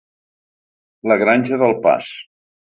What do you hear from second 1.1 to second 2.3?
La granja del pas.